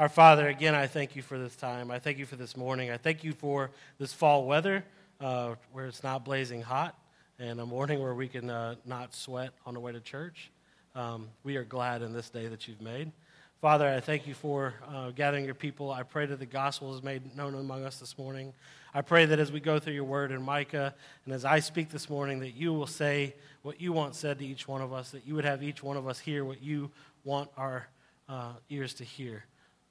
[0.00, 1.90] Our Father, again, I thank you for this time.
[1.90, 2.90] I thank you for this morning.
[2.90, 4.82] I thank you for this fall weather
[5.20, 6.98] uh, where it's not blazing hot
[7.38, 10.50] and a morning where we can uh, not sweat on the way to church.
[10.94, 13.12] Um, we are glad in this day that you've made.
[13.60, 15.90] Father, I thank you for uh, gathering your people.
[15.90, 18.54] I pray that the gospel is made known among us this morning.
[18.94, 20.94] I pray that as we go through your word in Micah,
[21.26, 24.46] and as I speak this morning, that you will say what you want said to
[24.46, 26.90] each one of us, that you would have each one of us hear what you
[27.22, 27.86] want our
[28.30, 29.44] uh, ears to hear.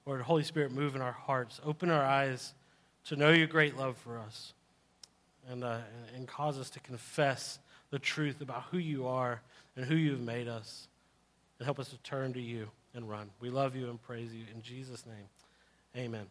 [0.10, 1.62] Lord, Holy Spirit, move in our hearts.
[1.64, 2.56] Open our eyes
[3.06, 4.54] to know your great love for us
[5.48, 5.78] and, uh,
[6.16, 7.60] and cause us to confess
[7.92, 9.40] the truth about who you are
[9.76, 10.88] and who you've made us.
[11.60, 13.30] And help us to turn to you and run.
[13.40, 14.46] We love you and praise you.
[14.52, 15.28] In Jesus' name,
[15.96, 16.26] amen.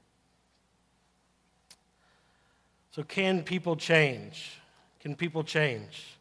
[2.90, 4.58] So, can people change?
[4.98, 6.18] Can people change?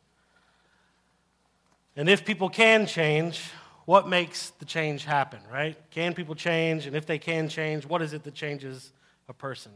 [1.96, 3.50] And if people can change,
[3.88, 5.78] what makes the change happen, right?
[5.92, 6.88] Can people change?
[6.88, 8.92] And if they can change, what is it that changes
[9.30, 9.72] a person?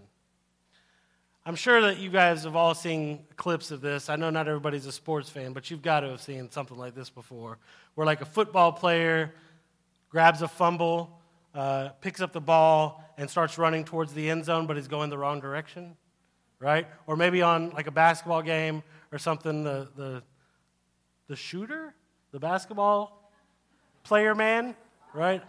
[1.46, 4.10] I'm sure that you guys have all seen clips of this.
[4.10, 6.94] I know not everybody's a sports fan, but you've got to have seen something like
[6.94, 7.58] this before,
[7.96, 9.34] where like a football player
[10.10, 11.18] grabs a fumble,
[11.56, 15.10] uh, picks up the ball, and starts running towards the end zone, but he's going
[15.10, 15.96] the wrong direction,
[16.60, 16.86] right?
[17.08, 20.22] Or maybe on like a basketball game or something, the, the,
[21.30, 21.94] the shooter,
[22.34, 23.21] the basketball
[24.04, 24.76] player man,
[25.14, 25.42] right?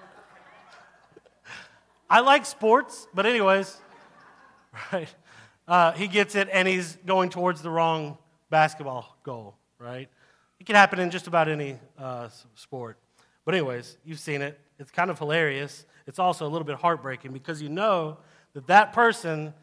[2.08, 3.76] I like sports, but, anyways,
[4.92, 5.12] right?
[5.66, 8.18] Uh, he gets it and he's going towards the wrong
[8.50, 10.08] basketball goal, right?
[10.60, 12.98] It can happen in just about any uh, sport.
[13.44, 14.60] But, anyways, you've seen it.
[14.78, 15.86] It's kind of hilarious.
[16.06, 18.18] It's also a little bit heartbreaking because you know
[18.54, 19.54] that that person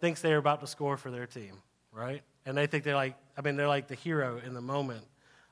[0.00, 1.62] thinks they're about to score for their team,
[1.92, 2.22] right?
[2.44, 5.04] And they think they're like, I mean, they're like the hero in the moment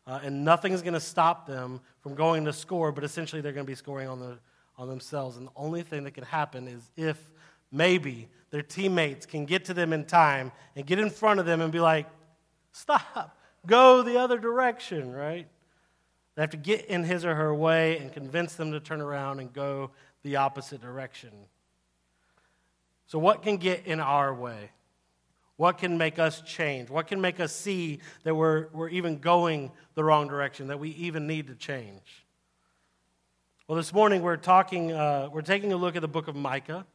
[0.06, 3.66] uh, and nothing's going to stop them from going to score, but essentially they're going
[3.66, 4.38] to be scoring on, the,
[4.78, 5.38] on themselves.
[5.38, 7.20] And the only thing that can happen is if
[7.72, 11.60] maybe their teammates can get to them in time and get in front of them
[11.60, 12.06] and be like,
[12.70, 15.48] stop, go the other direction, right?
[16.36, 19.40] They have to get in his or her way and convince them to turn around
[19.40, 19.90] and go
[20.22, 21.32] the opposite direction.
[23.08, 24.70] So, what can get in our way?
[25.56, 26.90] What can make us change?
[26.90, 30.90] What can make us see that we're, we're even going the wrong direction, that we
[30.90, 32.26] even need to change?
[33.66, 36.86] Well, this morning we're talking, uh, we're taking a look at the book of Micah.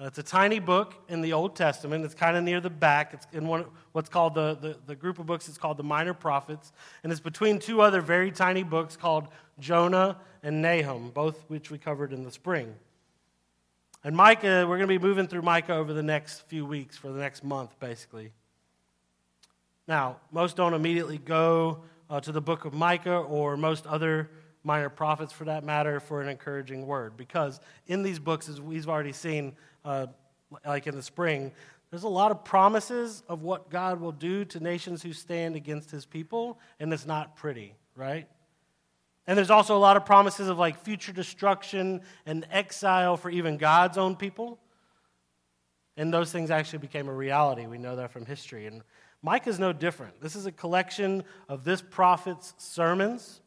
[0.00, 2.04] Uh, it's a tiny book in the Old Testament.
[2.06, 3.12] It's kind of near the back.
[3.12, 6.14] It's in one, what's called the, the, the group of books, it's called the Minor
[6.14, 6.72] Prophets.
[7.02, 9.28] And it's between two other very tiny books called
[9.58, 12.74] Jonah and Nahum, both which we covered in the spring.
[14.02, 17.12] And Micah, we're going to be moving through Micah over the next few weeks, for
[17.12, 18.32] the next month, basically.
[19.86, 24.30] Now, most don't immediately go uh, to the book of Micah or most other
[24.64, 28.88] minor prophets for that matter for an encouraging word because in these books, as we've
[28.88, 30.06] already seen, uh,
[30.64, 31.52] like in the spring,
[31.90, 35.90] there's a lot of promises of what God will do to nations who stand against
[35.90, 38.28] his people, and it's not pretty, right?
[39.30, 43.58] And there's also a lot of promises of like future destruction and exile for even
[43.58, 44.58] God's own people.
[45.96, 47.64] And those things actually became a reality.
[47.68, 48.66] We know that from history.
[48.66, 48.82] And
[49.22, 50.20] Micah is no different.
[50.20, 53.40] This is a collection of this prophet's sermons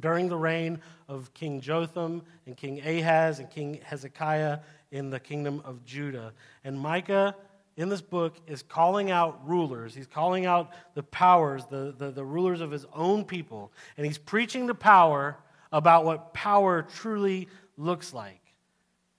[0.00, 4.58] during the reign of King Jotham and King Ahaz and King Hezekiah
[4.90, 6.32] in the kingdom of Judah.
[6.64, 7.36] And Micah
[7.78, 9.94] in this book is calling out rulers.
[9.94, 13.72] He's calling out the powers, the, the, the, rulers of his own people.
[13.96, 15.36] And he's preaching to power
[15.70, 17.46] about what power truly
[17.76, 18.40] looks like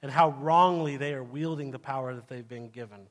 [0.01, 3.07] and how wrongly they are wielding the power that they've been given.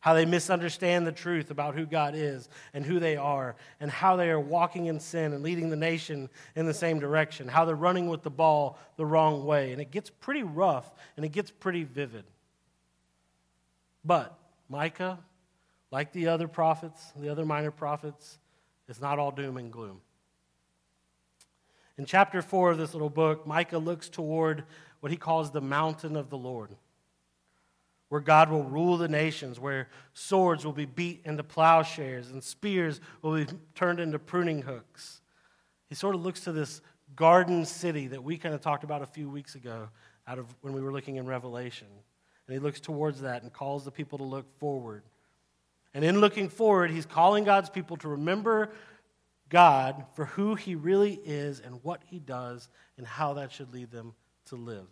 [0.00, 4.16] How they misunderstand the truth about who God is and who they are, and how
[4.16, 7.74] they are walking in sin and leading the nation in the same direction, how they're
[7.74, 9.72] running with the ball the wrong way.
[9.72, 12.24] And it gets pretty rough and it gets pretty vivid.
[14.04, 14.39] But
[14.70, 15.18] Micah,
[15.90, 18.38] like the other prophets, the other minor prophets,
[18.88, 20.00] is not all doom and gloom.
[21.98, 24.64] In chapter 4 of this little book, Micah looks toward
[25.00, 26.70] what he calls the mountain of the Lord,
[28.08, 33.00] where God will rule the nations, where swords will be beat into plowshares and spears
[33.22, 35.20] will be turned into pruning hooks.
[35.88, 36.80] He sort of looks to this
[37.16, 39.88] garden city that we kind of talked about a few weeks ago
[40.28, 41.88] out of when we were looking in Revelation.
[42.50, 45.04] And he looks towards that and calls the people to look forward.
[45.94, 48.72] And in looking forward, he's calling God's people to remember
[49.48, 52.68] God for who he really is and what he does
[52.98, 54.14] and how that should lead them
[54.46, 54.88] to live.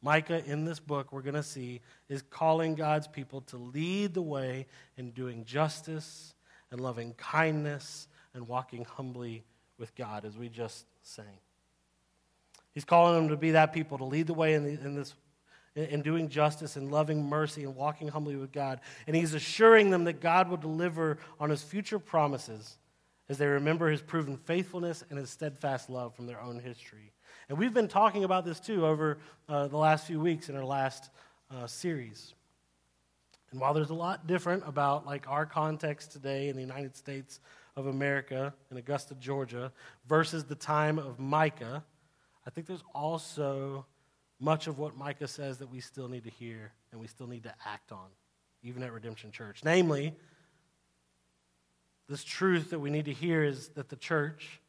[0.00, 4.22] Micah, in this book, we're going to see, is calling God's people to lead the
[4.22, 6.32] way in doing justice
[6.70, 9.44] and loving kindness and walking humbly
[9.76, 11.36] with God, as we just sang.
[12.72, 15.12] He's calling them to be that people, to lead the way in, the, in this
[15.74, 18.80] in doing justice and loving mercy and walking humbly with God.
[19.06, 22.78] And he's assuring them that God will deliver on his future promises
[23.28, 27.12] as they remember his proven faithfulness and his steadfast love from their own history.
[27.48, 29.18] And we've been talking about this too over
[29.48, 31.10] uh, the last few weeks in our last
[31.50, 32.34] uh, series.
[33.50, 37.40] And while there's a lot different about like our context today in the United States
[37.76, 39.72] of America in Augusta, Georgia,
[40.06, 41.84] versus the time of Micah,
[42.46, 43.86] I think there's also
[44.40, 47.42] much of what Micah says that we still need to hear and we still need
[47.42, 48.06] to act on,
[48.62, 49.62] even at Redemption Church.
[49.64, 50.14] Namely,
[52.08, 54.60] this truth that we need to hear is that the church,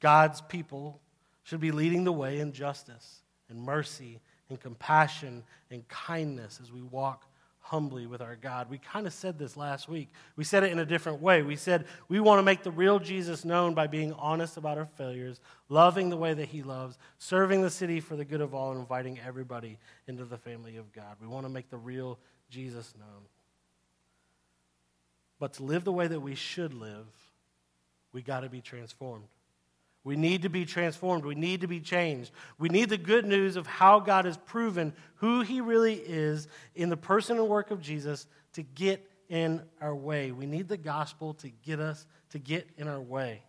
[0.00, 1.00] God's people,
[1.44, 6.82] should be leading the way in justice and mercy and compassion and kindness as we
[6.82, 7.26] walk
[7.62, 8.68] humbly with our God.
[8.68, 10.10] We kind of said this last week.
[10.36, 11.42] We said it in a different way.
[11.42, 14.84] We said we want to make the real Jesus known by being honest about our
[14.84, 18.72] failures, loving the way that He loves, serving the city for the good of all,
[18.72, 21.16] and inviting everybody into the family of God.
[21.20, 22.18] We want to make the real
[22.50, 23.22] Jesus known.
[25.38, 27.06] But to live the way that we should live,
[28.12, 29.24] we got to be transformed.
[30.04, 31.24] We need to be transformed.
[31.24, 32.32] We need to be changed.
[32.58, 36.88] We need the good news of how God has proven who He really is in
[36.88, 40.32] the person and work of Jesus to get in our way.
[40.32, 43.42] We need the gospel to get us to get in our way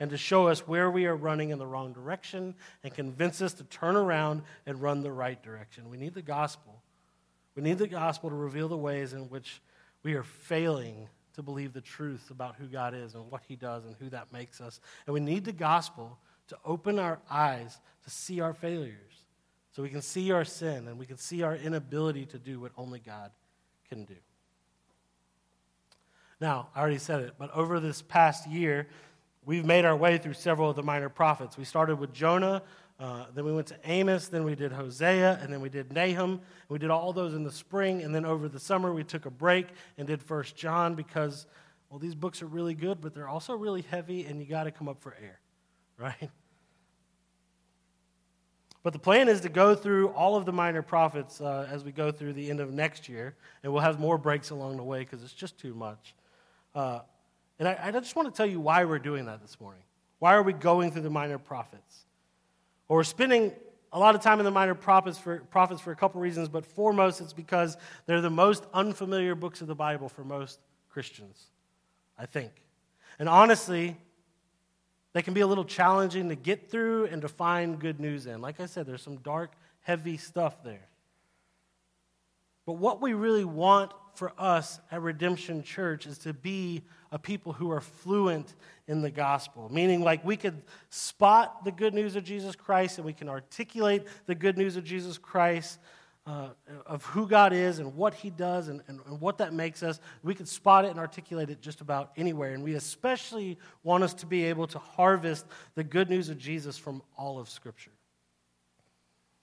[0.00, 3.52] and to show us where we are running in the wrong direction and convince us
[3.54, 5.90] to turn around and run the right direction.
[5.90, 6.82] We need the gospel.
[7.54, 9.60] We need the gospel to reveal the ways in which
[10.02, 13.84] we are failing to believe the truth about who God is and what He does
[13.84, 14.80] and who that makes us.
[15.06, 16.18] And we need the gospel
[16.48, 19.22] to open our eyes to see our failures
[19.70, 22.72] so we can see our sin and we can see our inability to do what
[22.76, 23.30] only God
[23.88, 24.16] can do.
[26.40, 28.88] Now, I already said it, but over this past year,
[29.46, 31.56] we've made our way through several of the minor prophets.
[31.56, 32.64] We started with Jonah,
[33.00, 36.40] uh, then we went to Amos, then we did Hosea, and then we did Nahum.
[36.68, 39.30] We did all those in the spring, and then over the summer we took a
[39.30, 41.46] break and did First John because,
[41.90, 44.72] well, these books are really good, but they're also really heavy, and you got to
[44.72, 45.38] come up for air,
[45.96, 46.30] right?
[48.82, 51.92] But the plan is to go through all of the minor prophets uh, as we
[51.92, 55.00] go through the end of next year, and we'll have more breaks along the way
[55.00, 56.14] because it's just too much.
[56.74, 57.00] Uh,
[57.60, 59.82] and I, I just want to tell you why we're doing that this morning.
[60.18, 62.06] Why are we going through the minor prophets?
[62.88, 63.52] Or we're spending
[63.92, 66.64] a lot of time in the minor prophets for, prophets for a couple reasons, but
[66.64, 67.76] foremost, it's because
[68.06, 70.58] they're the most unfamiliar books of the Bible for most
[70.88, 71.46] Christians,
[72.18, 72.50] I think.
[73.18, 73.96] And honestly,
[75.12, 78.40] they can be a little challenging to get through and to find good news in.
[78.40, 80.87] Like I said, there's some dark, heavy stuff there.
[82.68, 87.54] But what we really want for us at Redemption Church is to be a people
[87.54, 88.56] who are fluent
[88.86, 90.60] in the gospel, meaning like we could
[90.90, 94.84] spot the good news of Jesus Christ and we can articulate the good news of
[94.84, 95.78] Jesus Christ.
[96.26, 96.50] Uh,
[96.84, 99.98] of who God is and what He does and, and, and what that makes us,
[100.22, 102.52] we can spot it and articulate it just about anywhere.
[102.52, 106.76] And we especially want us to be able to harvest the good news of Jesus
[106.76, 107.92] from all of Scripture.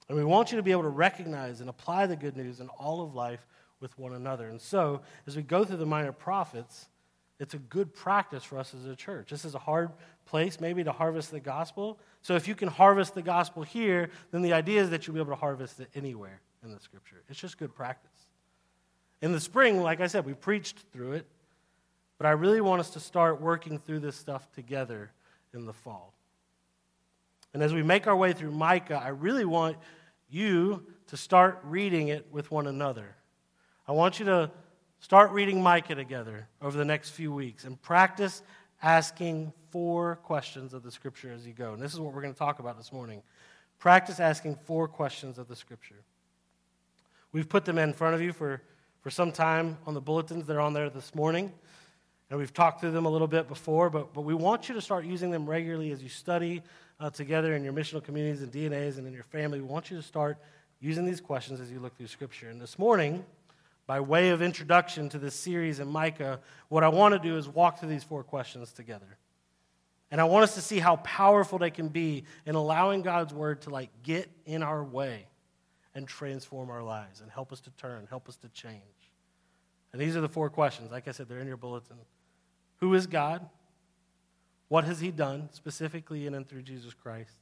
[0.07, 2.69] And we want you to be able to recognize and apply the good news in
[2.69, 3.45] all of life
[3.79, 4.47] with one another.
[4.47, 6.87] And so, as we go through the minor prophets,
[7.39, 9.29] it's a good practice for us as a church.
[9.29, 9.91] This is a hard
[10.25, 11.99] place, maybe, to harvest the gospel.
[12.21, 15.19] So, if you can harvest the gospel here, then the idea is that you'll be
[15.19, 17.21] able to harvest it anywhere in the scripture.
[17.29, 18.11] It's just good practice.
[19.21, 21.25] In the spring, like I said, we preached through it,
[22.17, 25.11] but I really want us to start working through this stuff together
[25.53, 26.13] in the fall.
[27.55, 29.77] And as we make our way through Micah, I really want
[30.27, 33.15] you to start reading it with one another.
[33.87, 34.51] I want you to
[34.99, 38.43] start reading Micah together over the next few weeks and practice
[38.83, 41.71] asking four questions of the scripture as you go.
[41.71, 43.23] And this is what we're going to talk about this morning.
[43.79, 46.03] Practice asking four questions of the scripture.
[47.31, 48.61] We've put them in front of you for,
[48.99, 50.45] for some time on the bulletins.
[50.45, 51.53] They're on there this morning.
[52.29, 54.81] And we've talked through them a little bit before, but, but we want you to
[54.81, 56.61] start using them regularly as you study
[56.99, 59.59] uh, together in your missional communities and DNAs and in your family.
[59.59, 60.37] We want you to start
[60.79, 62.49] using these questions as you look through Scripture.
[62.49, 63.25] And this morning,
[63.87, 67.47] by way of introduction to this series in Micah, what I want to do is
[67.47, 69.17] walk through these four questions together.
[70.11, 73.61] And I want us to see how powerful they can be in allowing God's word
[73.63, 75.27] to like get in our way
[75.93, 78.81] and transform our lives and help us to turn, help us to change.
[79.91, 80.91] And these are the four questions.
[80.91, 81.97] Like I said, they're in your bulletin.
[82.77, 83.47] Who is God?
[84.67, 87.33] What has He done, specifically in and through Jesus Christ?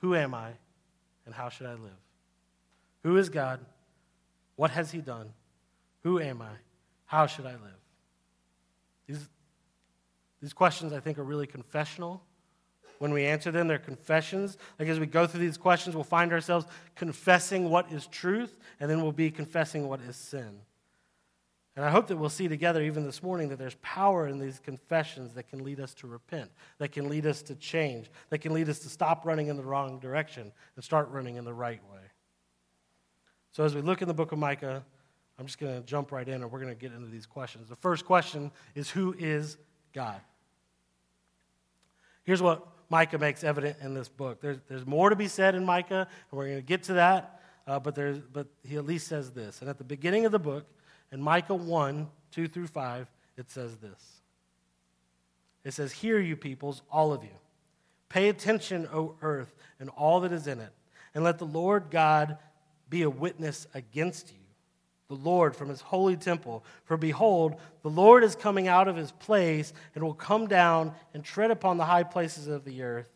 [0.00, 0.50] Who am I,
[1.24, 2.00] and how should I live?
[3.02, 3.60] Who is God?
[4.56, 5.32] What has He done?
[6.02, 6.52] Who am I?
[7.06, 7.80] How should I live?
[9.06, 9.28] These,
[10.40, 12.22] these questions, I think, are really confessional,
[12.98, 13.68] when we answer them.
[13.68, 14.56] They're confessions.
[14.78, 18.90] Like as we go through these questions, we'll find ourselves confessing what is truth, and
[18.90, 20.60] then we'll be confessing what is sin.
[21.76, 24.58] And I hope that we'll see together, even this morning, that there's power in these
[24.58, 28.54] confessions that can lead us to repent, that can lead us to change, that can
[28.54, 31.82] lead us to stop running in the wrong direction and start running in the right
[31.92, 32.00] way.
[33.52, 34.82] So, as we look in the book of Micah,
[35.38, 37.68] I'm just going to jump right in and we're going to get into these questions.
[37.68, 39.58] The first question is Who is
[39.92, 40.20] God?
[42.24, 44.40] Here's what Micah makes evident in this book.
[44.40, 47.42] There's, there's more to be said in Micah, and we're going to get to that,
[47.66, 49.60] uh, but, there's, but he at least says this.
[49.60, 50.66] And at the beginning of the book,
[51.12, 54.20] in Micah 1 2 through 5, it says this
[55.64, 57.30] It says, Hear, you peoples, all of you.
[58.08, 60.72] Pay attention, O earth, and all that is in it,
[61.14, 62.38] and let the Lord God
[62.88, 64.38] be a witness against you
[65.08, 66.64] the Lord from his holy temple.
[66.84, 71.22] For behold, the Lord is coming out of his place and will come down and
[71.22, 73.08] tread upon the high places of the earth.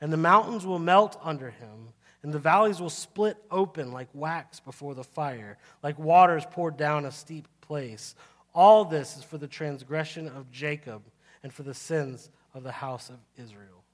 [0.00, 1.90] And the mountains will melt under him,
[2.22, 7.04] and the valleys will split open like wax before the fire, like waters poured down
[7.04, 8.14] a steep place.
[8.54, 11.02] All this is for the transgression of Jacob
[11.42, 13.84] and for the sins of the house of Israel.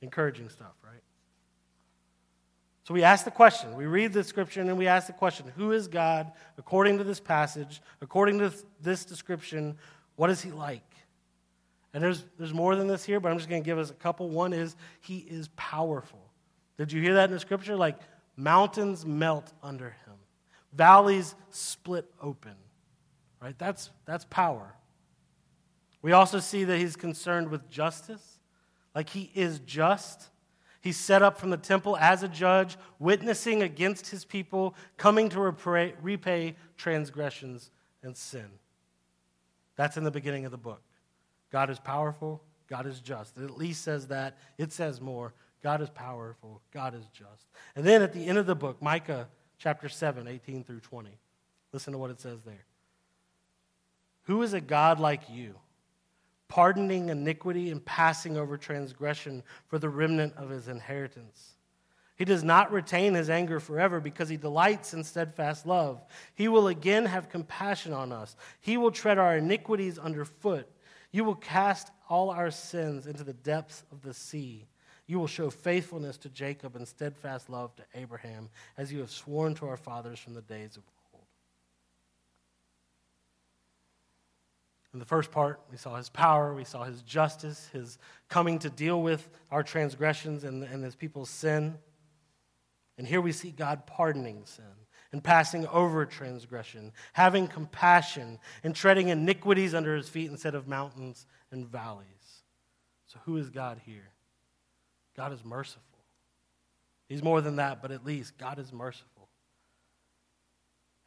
[0.00, 1.02] Encouraging stuff, right?
[2.84, 3.76] So we ask the question.
[3.76, 7.20] We read the scripture and we ask the question Who is God according to this
[7.20, 9.76] passage, according to this description?
[10.16, 10.82] What is he like?
[11.94, 13.94] And there's, there's more than this here, but I'm just going to give us a
[13.94, 14.28] couple.
[14.30, 16.27] One is he is powerful.
[16.78, 17.76] Did you hear that in the scripture?
[17.76, 17.98] Like
[18.36, 20.14] mountains melt under him,
[20.72, 22.54] valleys split open.
[23.42, 23.58] Right?
[23.58, 24.74] That's, that's power.
[26.02, 28.38] We also see that he's concerned with justice.
[28.94, 30.28] Like he is just.
[30.80, 35.40] He's set up from the temple as a judge, witnessing against his people, coming to
[35.40, 37.70] repay, repay transgressions
[38.02, 38.46] and sin.
[39.76, 40.82] That's in the beginning of the book.
[41.50, 43.36] God is powerful, God is just.
[43.36, 44.36] It at least says that.
[44.56, 45.34] It says more.
[45.62, 47.46] God is powerful, God is just.
[47.74, 51.10] And then at the end of the book, Micah chapter 7, 18 through 20.
[51.72, 52.64] Listen to what it says there.
[54.24, 55.54] Who is a God like you?
[56.48, 61.54] pardoning iniquity and passing over transgression for the remnant of his inheritance.
[62.16, 66.02] He does not retain his anger forever because he delights in steadfast love.
[66.34, 68.34] He will again have compassion on us.
[68.60, 70.68] He will tread our iniquities underfoot.
[71.12, 74.66] You will cast all our sins into the depths of the sea.
[75.08, 79.54] You will show faithfulness to Jacob and steadfast love to Abraham, as you have sworn
[79.54, 80.82] to our fathers from the days of
[81.14, 81.24] old.
[84.92, 87.98] In the first part, we saw his power, we saw his justice, his
[88.28, 91.78] coming to deal with our transgressions and, and his people's sin.
[92.98, 94.64] And here we see God pardoning sin
[95.10, 101.24] and passing over transgression, having compassion, and treading iniquities under his feet instead of mountains
[101.50, 102.42] and valleys.
[103.06, 104.10] So, who is God here?
[105.18, 105.82] God is merciful.
[107.08, 109.28] He's more than that, but at least God is merciful.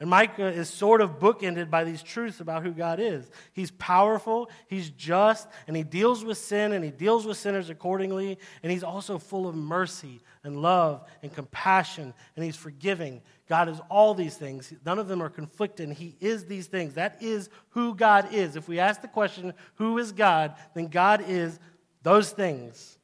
[0.02, 3.30] And Micah is sort of bookended by these truths about who God is.
[3.54, 8.38] He's powerful, he's just, and he deals with sin and he deals with sinners accordingly.
[8.64, 13.22] And he's also full of mercy and love and compassion, and he's forgiving.
[13.48, 14.74] God is all these things.
[14.86, 15.92] None of them are conflicting.
[15.92, 16.96] He is these things.
[16.96, 18.58] That is who God is.
[18.58, 21.60] If we ask the question, who is God, then God is
[22.04, 22.98] those things.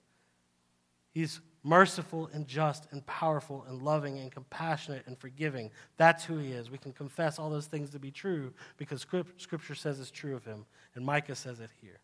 [1.18, 5.72] He's merciful and just and powerful and loving and compassionate and forgiving.
[5.98, 6.70] That's who he is.
[6.70, 10.46] We can confess all those things to be true because Scripture says it's true of
[10.46, 11.98] him, and Micah says it here.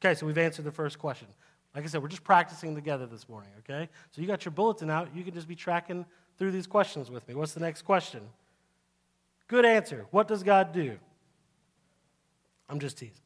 [0.00, 1.28] Okay, so we've answered the first question.
[1.72, 3.88] Like I said, we're just practicing together this morning, okay?
[4.10, 5.14] So you got your bulletin out.
[5.14, 6.04] You can just be tracking
[6.36, 7.36] through these questions with me.
[7.36, 8.22] What's the next question?
[9.46, 10.06] Good answer.
[10.10, 10.98] What does God do?
[12.68, 13.22] I'm just teasing.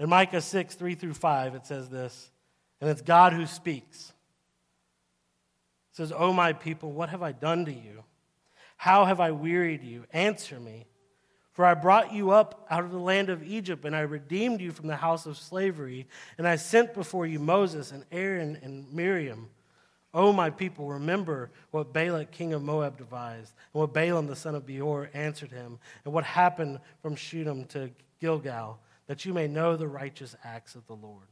[0.00, 2.32] In Micah 6, 3 through 5, it says this,
[2.80, 4.14] and it's God who speaks
[5.94, 8.02] says, O my people, what have I done to you?
[8.76, 10.04] How have I wearied you?
[10.12, 10.86] Answer me.
[11.52, 14.72] For I brought you up out of the land of Egypt, and I redeemed you
[14.72, 19.50] from the house of slavery, and I sent before you Moses and Aaron and Miriam.
[20.12, 24.56] O my people, remember what Balak king of Moab devised, and what Balaam the son
[24.56, 27.90] of Beor answered him, and what happened from Shittim to
[28.20, 31.28] Gilgal, that you may know the righteous acts of the Lord.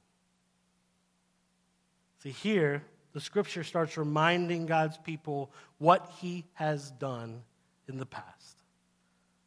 [2.22, 7.42] See, here, the scripture starts reminding God's people what he has done
[7.88, 8.62] in the past.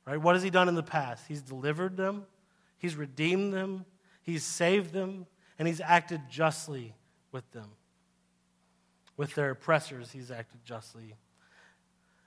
[0.06, 0.18] Right?
[0.18, 1.26] What has he done in the past?
[1.26, 2.26] He's delivered them,
[2.78, 3.86] he's redeemed them,
[4.24, 5.26] he's saved them,
[5.58, 6.94] and he's acted justly
[7.32, 7.70] with them.
[9.16, 11.16] With their oppressors, he's acted justly.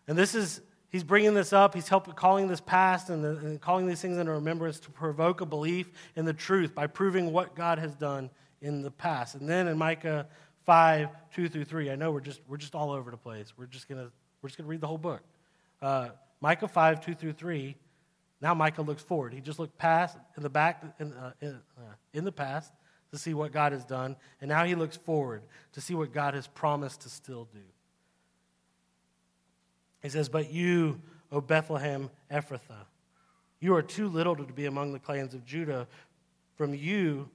[0.06, 1.74] And this is, he's bringing this up.
[1.74, 5.42] He's helping, calling this past and, the, and calling these things into remembrance to provoke
[5.42, 9.34] a belief in the truth by proving what God has done in the past.
[9.34, 10.26] And then in Micah
[10.64, 13.52] 5, 2 through 3, I know we're just, we're just all over the place.
[13.56, 15.22] We're just going to we're just gonna read the whole book.
[15.82, 16.10] Uh,
[16.40, 17.76] Micah 5, 2 through 3,
[18.40, 19.32] now Micah looks forward.
[19.34, 22.72] He just looked past, in the back, in, uh, in, uh, in the past,
[23.10, 24.16] to see what God has done.
[24.40, 27.60] And now he looks forward to see what God has promised to still do.
[30.02, 31.00] He says, But you,
[31.32, 32.86] O Bethlehem Ephrathah,
[33.60, 35.88] you are too little to be among the clans of Judah.
[36.56, 37.28] From you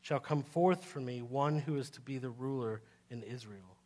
[0.00, 3.76] shall come forth for me one who is to be the ruler in Israel,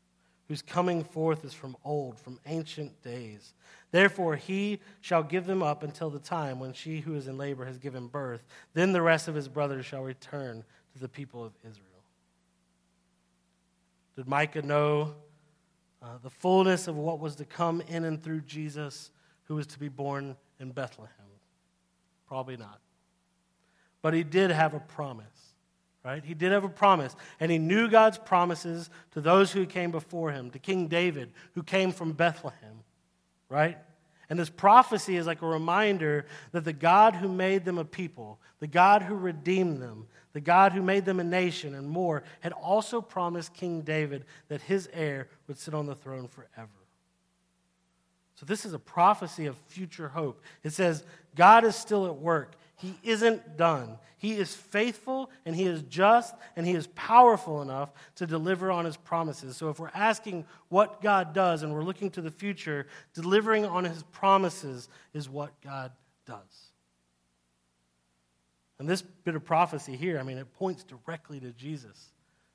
[0.48, 3.54] whose coming forth is from old, from ancient days.
[3.90, 7.64] Therefore, he shall give them up until the time when she who is in labor
[7.64, 8.44] has given birth.
[8.74, 11.88] Then the rest of his brothers shall return to the people of Israel.
[14.16, 15.14] Did Micah know
[16.02, 19.10] uh, the fullness of what was to come in and through Jesus,
[19.44, 21.10] who was to be born in Bethlehem?
[22.26, 22.80] Probably not.
[24.02, 25.51] But he did have a promise,
[26.04, 26.24] right?
[26.24, 27.14] He did have a promise.
[27.40, 31.62] And he knew God's promises to those who came before him, to King David, who
[31.62, 32.80] came from Bethlehem,
[33.48, 33.78] right?
[34.28, 38.40] And this prophecy is like a reminder that the God who made them a people,
[38.60, 42.52] the God who redeemed them, the God who made them a nation and more, had
[42.52, 46.70] also promised King David that his heir would sit on the throne forever.
[48.36, 50.42] So, this is a prophecy of future hope.
[50.64, 51.04] It says,
[51.36, 52.56] God is still at work.
[52.82, 53.96] He isn't done.
[54.18, 58.84] He is faithful and He is just and He is powerful enough to deliver on
[58.84, 59.56] His promises.
[59.56, 63.84] So, if we're asking what God does and we're looking to the future, delivering on
[63.84, 65.92] His promises is what God
[66.26, 66.72] does.
[68.80, 72.10] And this bit of prophecy here, I mean, it points directly to Jesus,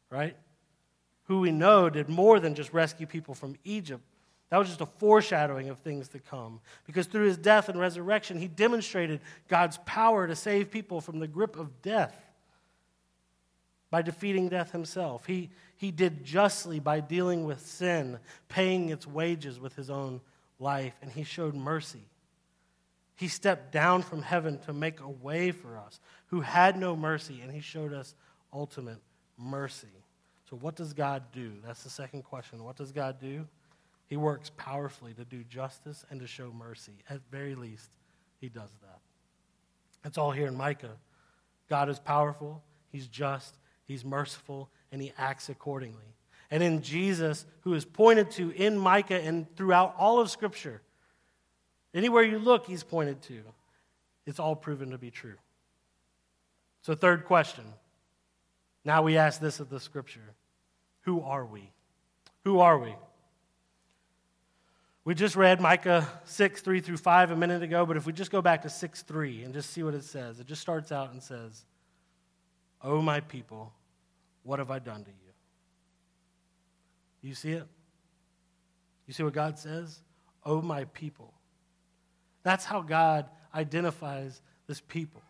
[0.09, 0.35] right?
[1.23, 4.03] Who we know did more than just rescue people from Egypt
[4.49, 6.61] that was just a foreshadowing of things to come.
[6.85, 11.27] Because through his death and resurrection, he demonstrated God's power to save people from the
[11.27, 12.15] grip of death
[13.89, 15.25] by defeating death himself.
[15.25, 20.21] He, he did justly by dealing with sin, paying its wages with his own
[20.59, 22.03] life, and he showed mercy.
[23.15, 27.41] He stepped down from heaven to make a way for us who had no mercy,
[27.41, 28.15] and he showed us
[28.53, 28.99] ultimate
[29.37, 29.87] mercy.
[30.49, 31.53] So, what does God do?
[31.65, 32.63] That's the second question.
[32.63, 33.45] What does God do?
[34.07, 37.03] He works powerfully to do justice and to show mercy.
[37.09, 37.89] At very least,
[38.39, 38.99] he does that.
[40.05, 40.95] It's all here in Micah.
[41.69, 46.15] God is powerful, he's just, he's merciful, and he acts accordingly.
[46.49, 50.81] And in Jesus, who is pointed to in Micah and throughout all of Scripture,
[51.93, 53.41] anywhere you look, he's pointed to.
[54.25, 55.35] It's all proven to be true.
[56.83, 57.65] So, third question.
[58.85, 60.33] Now we ask this of the Scripture
[61.01, 61.71] Who are we?
[62.45, 62.95] Who are we?
[65.07, 68.29] We just read Micah 6, 3 through 5 a minute ago, but if we just
[68.29, 71.13] go back to 6, 3 and just see what it says, it just starts out
[71.13, 71.63] and says,
[72.81, 73.71] Oh, my people,
[74.43, 75.31] what have I done to you?
[77.21, 77.65] You see it?
[79.05, 79.97] You see what God says?
[80.43, 81.33] Oh, my people.
[82.43, 85.21] That's how God identifies this people.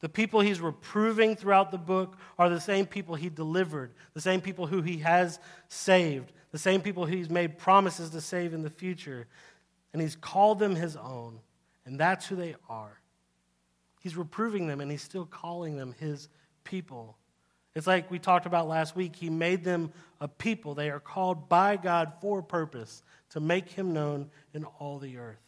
[0.00, 4.40] The people he's reproving throughout the book are the same people he delivered, the same
[4.40, 8.70] people who he has saved, the same people he's made promises to save in the
[8.70, 9.26] future.
[9.92, 11.40] And he's called them his own,
[11.84, 13.00] and that's who they are.
[14.00, 16.28] He's reproving them, and he's still calling them his
[16.64, 17.16] people.
[17.74, 19.14] It's like we talked about last week.
[19.14, 20.74] He made them a people.
[20.74, 25.18] They are called by God for a purpose to make him known in all the
[25.18, 25.40] earth.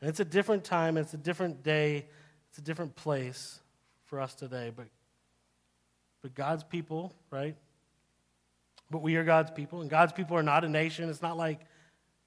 [0.00, 2.06] And it's a different time, it's a different day,
[2.48, 3.60] it's a different place
[4.06, 4.72] for us today.
[4.74, 4.86] But,
[6.22, 7.56] but God's people, right?
[8.90, 11.08] But we are God's people, and God's people are not a nation.
[11.08, 11.60] It's not like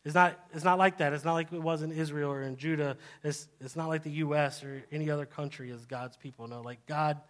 [0.06, 1.13] it's not, it's not like that.
[1.13, 2.97] It's not like it was in Israel or in Judah.
[3.23, 4.62] It's, it's not like the U.S.
[4.63, 6.45] or any other country is God's people.
[6.47, 7.21] No, like God,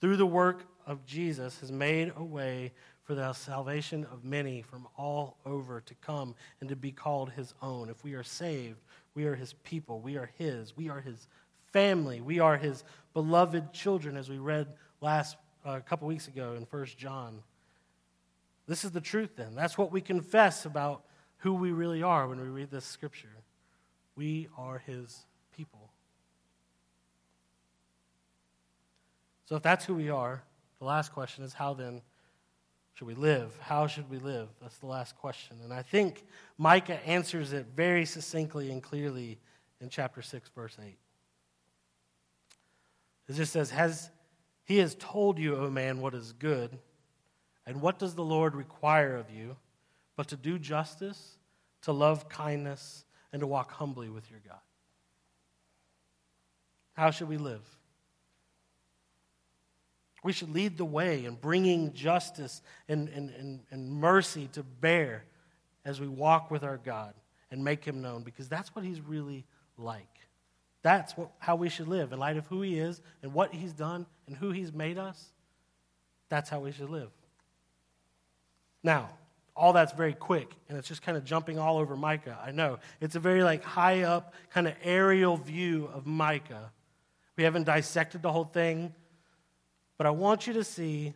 [0.00, 4.86] through the work of Jesus, has made a way for the salvation of many from
[4.96, 7.88] all over to come and to be called his own.
[7.88, 8.78] If we are saved,
[9.14, 10.00] we are his people.
[10.00, 10.76] We are his.
[10.76, 11.26] We are his
[11.72, 12.20] family.
[12.20, 14.68] We are his beloved children, as we read
[15.00, 17.42] last a uh, couple weeks ago in First John.
[18.66, 19.54] This is the truth then.
[19.54, 21.04] That's what we confess about
[21.38, 23.28] who we really are when we read this scripture.
[24.16, 25.24] We are his
[25.56, 25.90] people.
[29.44, 30.42] So if that's who we are,
[30.80, 32.02] the last question is how then
[32.94, 33.56] should we live?
[33.60, 34.48] How should we live?
[34.60, 35.58] That's the last question.
[35.62, 36.24] And I think
[36.56, 39.38] Micah answers it very succinctly and clearly
[39.80, 40.96] in chapter 6, verse 8.
[43.28, 44.10] It just says, Has
[44.64, 46.76] he has told you, O man, what is good
[47.66, 49.56] and what does the Lord require of you
[50.16, 51.36] but to do justice,
[51.82, 54.60] to love kindness, and to walk humbly with your God?
[56.94, 57.62] How should we live?
[60.22, 65.24] We should lead the way in bringing justice and, and, and, and mercy to bear
[65.84, 67.14] as we walk with our God
[67.50, 69.44] and make him known because that's what he's really
[69.78, 70.08] like.
[70.82, 73.72] That's what, how we should live in light of who he is and what he's
[73.72, 75.32] done and who he's made us.
[76.28, 77.10] That's how we should live.
[78.86, 79.08] Now,
[79.56, 82.38] all that's very quick and it's just kind of jumping all over Micah.
[82.40, 82.78] I know.
[83.00, 86.70] It's a very like high up kind of aerial view of Micah.
[87.36, 88.94] We haven't dissected the whole thing,
[89.98, 91.14] but I want you to see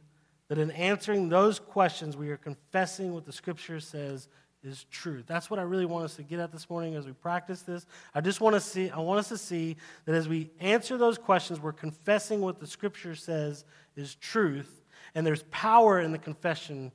[0.49, 4.27] that in answering those questions we are confessing what the scripture says
[4.65, 5.27] is truth.
[5.29, 7.87] That's what I really want us to get at this morning as we practice this.
[8.17, 11.19] I just want to see I want us to see that as we answer those
[11.19, 14.83] questions we're confessing what the scripture says is truth
[15.15, 16.91] and there's power in the confession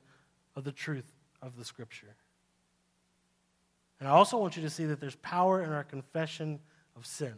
[0.56, 2.16] of the truth of the scripture.
[4.00, 6.58] And I also want you to see that there's power in our confession
[6.96, 7.34] of sin.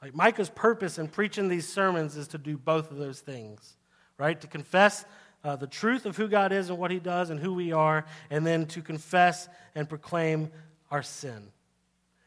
[0.00, 3.76] Like Micah's purpose in preaching these sermons is to do both of those things,
[4.16, 4.40] right?
[4.40, 5.04] To confess
[5.44, 8.04] uh, the truth of who God is and what he does and who we are,
[8.30, 10.50] and then to confess and proclaim
[10.90, 11.48] our sin.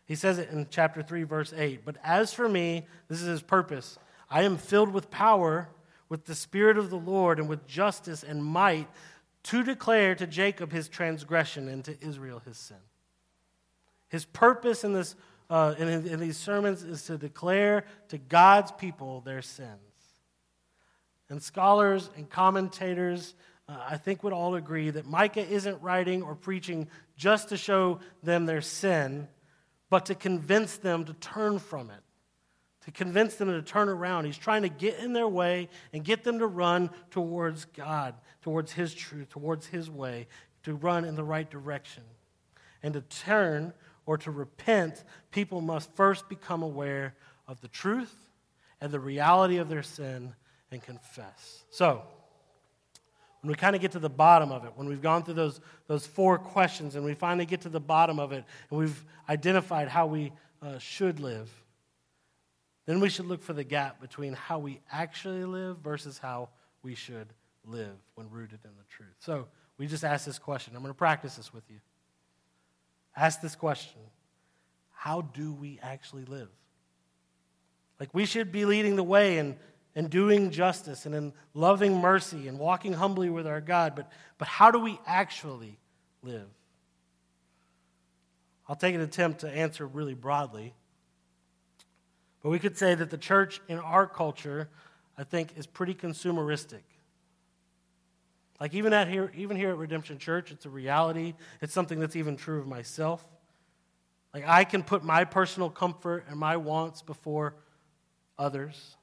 [0.06, 1.86] He says it in chapter 3, verse 8.
[1.86, 3.98] But as for me, this is his purpose
[4.30, 5.70] I am filled with power,
[6.12, 8.86] with the Spirit of the Lord, and with justice and might
[9.44, 12.76] to declare to Jacob his transgression and to Israel his sin.
[14.10, 15.16] His purpose in, this,
[15.50, 19.80] uh, in, in these sermons is to declare to God's people their sins.
[21.30, 23.34] And scholars and commentators,
[23.70, 28.02] uh, I think, would all agree that Micah isn't writing or preaching just to show
[28.22, 29.30] them their sin,
[29.90, 32.04] but to convince them to turn from it
[32.94, 34.26] convince them to turn around.
[34.26, 38.72] He's trying to get in their way and get them to run towards God, towards
[38.72, 40.28] His truth, towards His way,
[40.64, 42.04] to run in the right direction.
[42.84, 43.74] And to turn
[44.06, 47.16] or to repent, people must first become aware
[47.48, 48.16] of the truth
[48.80, 50.34] and the reality of their sin
[50.72, 51.64] and confess.
[51.70, 52.02] So,
[53.42, 55.62] when we kind of get to the bottom of it, when we've gone through those,
[55.88, 59.88] those four questions and we finally get to the bottom of it and we've identified
[59.88, 61.50] how we uh, should live,
[62.86, 66.50] then we should look for the gap between how we actually live versus how
[66.84, 67.28] we should
[67.66, 69.14] live when rooted in the truth.
[69.20, 70.76] So we just ask this question.
[70.76, 71.78] I'm going to practice this with you.
[73.16, 74.02] Ask this question
[74.92, 76.50] How do we actually live?
[78.00, 79.56] Like we should be leading the way and,
[79.96, 84.48] and doing justice and in loving mercy and walking humbly with our God, but, but
[84.48, 85.78] how do we actually
[86.24, 86.48] live?
[88.68, 90.74] I'll take an attempt to answer really broadly.
[92.42, 94.70] But we could say that the church in our culture,
[95.18, 96.82] I think, is pretty consumeristic.
[98.60, 101.34] Like even at here, even here at Redemption Church, it's a reality.
[101.62, 103.26] It's something that's even true of myself.
[104.34, 107.56] Like I can put my personal comfort and my wants before
[108.38, 108.98] others.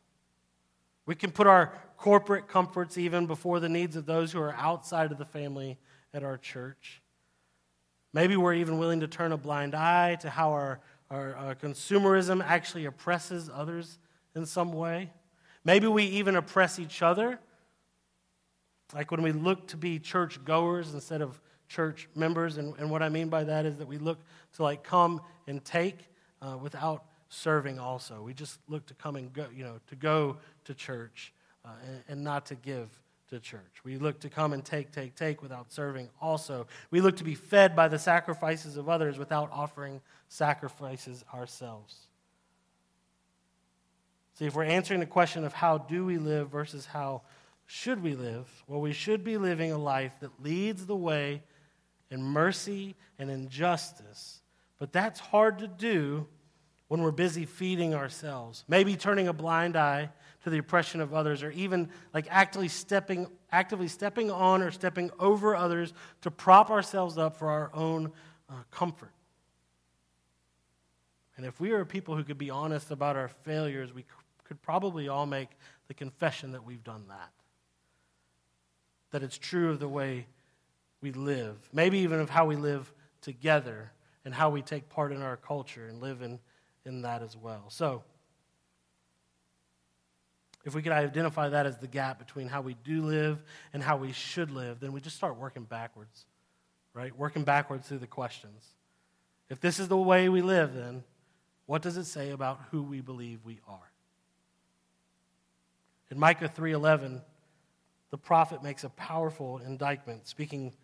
[1.06, 5.10] We can put our corporate comforts even before the needs of those who are outside
[5.10, 5.78] of the family
[6.14, 7.02] at our church.
[8.12, 12.44] Maybe we're even willing to turn a blind eye to how our our, our consumerism
[12.44, 13.98] actually oppresses others
[14.34, 15.10] in some way.
[15.64, 17.38] Maybe we even oppress each other.
[18.94, 22.58] Like when we look to be church goers instead of church members.
[22.58, 24.18] And, and what I mean by that is that we look
[24.54, 25.98] to like come and take
[26.40, 28.22] uh, without serving also.
[28.22, 31.32] We just look to come and go, you know, to go to church
[31.64, 32.88] uh, and, and not to give
[33.28, 33.82] to church.
[33.84, 36.66] We look to come and take, take, take without serving also.
[36.90, 42.08] We look to be fed by the sacrifices of others without offering sacrifices ourselves.
[44.34, 47.22] See, if we're answering the question of how do we live versus how
[47.66, 51.42] should we live, well, we should be living a life that leads the way
[52.10, 54.40] in mercy and in justice.
[54.78, 56.26] But that's hard to do
[56.86, 60.08] when we're busy feeding ourselves, maybe turning a blind eye
[60.48, 65.10] to the oppression of others, or even like actively stepping, actively stepping on or stepping
[65.18, 68.12] over others to prop ourselves up for our own
[68.48, 69.12] uh, comfort.
[71.36, 74.04] And if we are people who could be honest about our failures, we
[74.44, 75.50] could probably all make
[75.86, 77.30] the confession that we've done that.
[79.12, 80.26] That it's true of the way
[81.00, 83.92] we live, maybe even of how we live together
[84.24, 86.40] and how we take part in our culture and live in,
[86.84, 87.66] in that as well.
[87.68, 88.02] So,
[90.68, 93.96] if we could identify that as the gap between how we do live and how
[93.96, 96.26] we should live, then we just start working backwards,
[96.92, 97.16] right?
[97.18, 98.66] Working backwards through the questions.
[99.48, 101.04] If this is the way we live, then
[101.64, 103.90] what does it say about who we believe we are?
[106.10, 107.22] In Micah 3:11,
[108.10, 110.26] the prophet makes a powerful indictment.
[110.26, 110.74] Speaking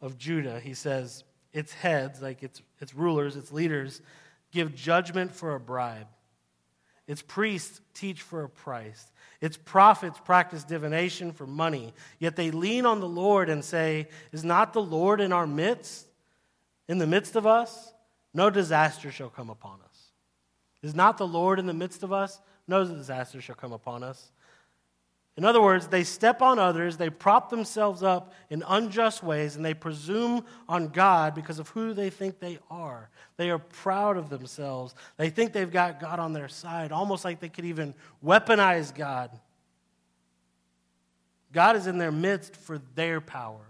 [0.00, 4.00] of Judah, he says, "Its heads, like its its rulers, its leaders,
[4.50, 6.08] give judgment for a bribe."
[7.10, 9.10] Its priests teach for a price.
[9.40, 11.92] Its prophets practice divination for money.
[12.20, 16.06] Yet they lean on the Lord and say, Is not the Lord in our midst?
[16.86, 17.92] In the midst of us?
[18.32, 20.12] No disaster shall come upon us.
[20.84, 22.40] Is not the Lord in the midst of us?
[22.68, 24.30] No disaster shall come upon us.
[25.36, 29.64] In other words, they step on others, they prop themselves up in unjust ways, and
[29.64, 33.08] they presume on God because of who they think they are.
[33.36, 34.94] They are proud of themselves.
[35.16, 39.30] They think they've got God on their side, almost like they could even weaponize God.
[41.52, 43.66] God is in their midst for their power,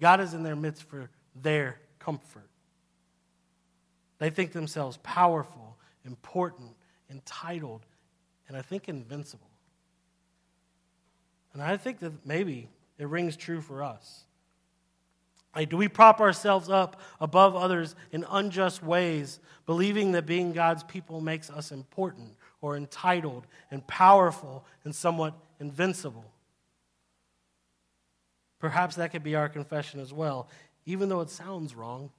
[0.00, 2.48] God is in their midst for their comfort.
[4.18, 6.70] They think themselves powerful, important,
[7.10, 7.86] entitled,
[8.48, 9.47] and I think invincible.
[11.52, 14.24] And I think that maybe it rings true for us.
[15.56, 20.84] Like, do we prop ourselves up above others in unjust ways, believing that being God's
[20.84, 26.24] people makes us important or entitled and powerful and somewhat invincible?
[28.60, 30.48] Perhaps that could be our confession as well,
[30.84, 32.10] even though it sounds wrong,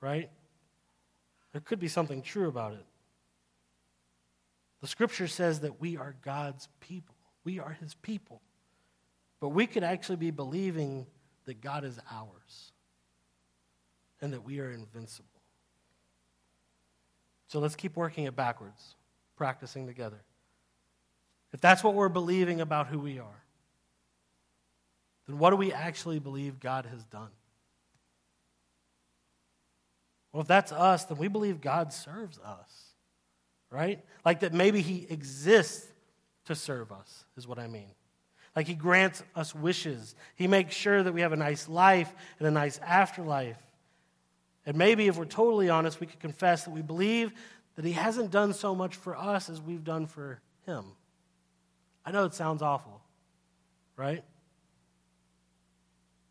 [0.00, 0.30] right?
[1.52, 2.86] There could be something true about it.
[4.80, 8.40] The scripture says that we are God's people, we are his people.
[9.40, 11.06] But we could actually be believing
[11.46, 12.72] that God is ours
[14.20, 15.28] and that we are invincible.
[17.48, 18.94] So let's keep working it backwards,
[19.36, 20.20] practicing together.
[21.52, 23.42] If that's what we're believing about who we are,
[25.26, 27.30] then what do we actually believe God has done?
[30.32, 32.94] Well, if that's us, then we believe God serves us,
[33.70, 34.04] right?
[34.24, 35.88] Like that maybe He exists
[36.44, 37.90] to serve us, is what I mean.
[38.60, 40.14] Like he grants us wishes.
[40.36, 43.56] He makes sure that we have a nice life and a nice afterlife.
[44.66, 47.32] And maybe if we're totally honest, we could confess that we believe
[47.76, 50.84] that he hasn't done so much for us as we've done for him.
[52.04, 53.00] I know it sounds awful,
[53.96, 54.22] right?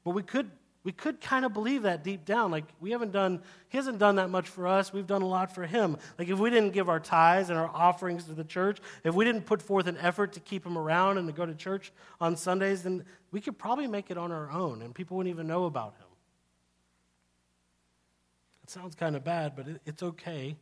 [0.04, 0.52] But we could
[0.84, 2.52] we could kind of believe that deep down.
[2.52, 4.94] Like, we haven't done, he hasn't done that much for us.
[4.94, 5.98] We've done a lot for him.
[6.18, 9.26] Like, if we didn't give our tithes and our offerings to the church, if we
[9.26, 12.38] didn't put forth an effort to keep him around and to go to church on
[12.38, 15.66] Sundays, then we could probably make it on our own and people wouldn't even know
[15.66, 16.08] about him.
[18.64, 20.56] It sounds kind of bad, but it, it's okay.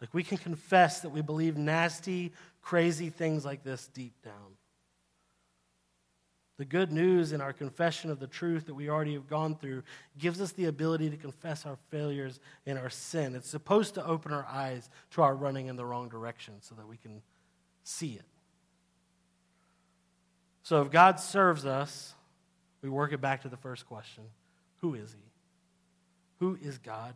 [0.00, 4.56] Like, we can confess that we believe nasty, crazy things like this deep down.
[6.58, 9.82] The good news in our confession of the truth that we already have gone through
[10.18, 13.34] gives us the ability to confess our failures and our sin.
[13.34, 16.86] It's supposed to open our eyes to our running in the wrong direction so that
[16.86, 17.22] we can
[17.84, 18.24] see it.
[20.62, 22.14] So if God serves us,
[22.82, 24.24] we work it back to the first question
[24.82, 25.30] Who is He?
[26.40, 27.14] Who is God?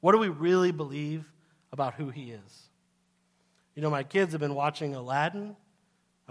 [0.00, 1.30] What do we really believe
[1.72, 2.62] about who He is?
[3.74, 5.56] You know, my kids have been watching Aladdin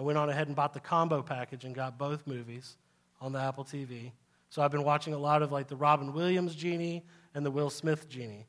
[0.02, 2.76] I went on ahead and bought the combo package and got both movies
[3.22, 4.12] on the Apple TV.
[4.50, 7.04] So I've been watching a lot of like the Robin Williams genie
[7.36, 8.48] and the Will Smith genie.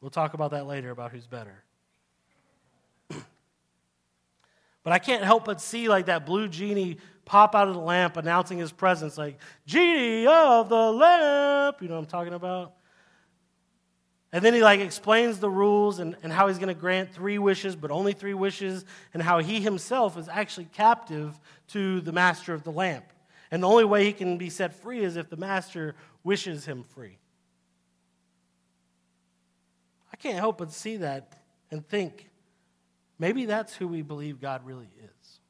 [0.00, 1.62] We'll talk about that later about who's better.
[3.10, 8.16] but I can't help but see like that blue genie pop out of the lamp
[8.16, 12.76] announcing his presence like genie of the lamp, you know what I'm talking about?
[14.34, 17.38] And then he like explains the rules and, and how he's going to grant three
[17.38, 22.52] wishes, but only three wishes, and how he himself is actually captive to the master
[22.52, 23.04] of the lamp.
[23.52, 25.94] And the only way he can be set free is if the master
[26.24, 27.18] wishes him free.
[30.12, 31.38] I can't help but see that
[31.70, 32.28] and think
[33.20, 35.40] maybe that's who we believe God really is.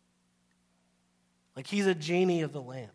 [1.56, 2.92] Like he's a genie of the lamp,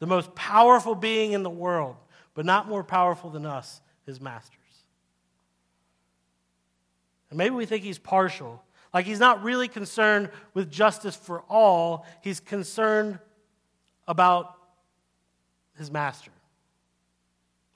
[0.00, 1.94] the most powerful being in the world,
[2.34, 4.56] but not more powerful than us his masters.
[7.28, 8.62] And maybe we think he's partial.
[8.92, 13.18] Like he's not really concerned with justice for all, he's concerned
[14.08, 14.54] about
[15.76, 16.30] his master